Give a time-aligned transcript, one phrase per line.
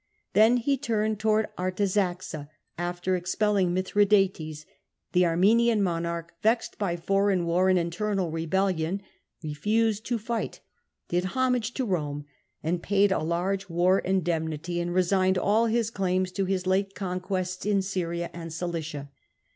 [0.33, 4.65] When he turned towards Artaxata after expelling Mithradates,
[5.11, 9.03] the Armenian monarch, vexed by foreign war and internal rebellion,
[9.43, 10.59] refused to fight,
[11.09, 12.25] did homage to Rome,
[12.81, 17.83] paid a large war indemnity, and resigned all his claims to his late conquests in
[17.83, 19.11] Syria and Cilicia.